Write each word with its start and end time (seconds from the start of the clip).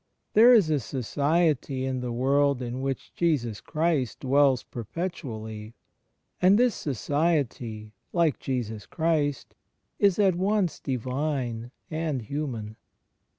There 0.33 0.51
is 0.51 0.71
a 0.71 0.79
Society 0.79 1.85
in 1.85 2.01
the 2.01 2.11
world 2.11 2.59
in 2.59 2.81
which 2.81 3.13
Jesus 3.13 3.61
Christ 3.61 4.21
dwells 4.21 4.63
perpetually; 4.63 5.75
and 6.41 6.57
this 6.57 6.73
Society, 6.73 7.93
like 8.11 8.39
Jesus 8.39 8.87
Christ, 8.87 9.53
is 9.99 10.17
at 10.17 10.33
once 10.33 10.79
Divine 10.79 11.69
and 11.91 12.23
hiunan. 12.23 12.77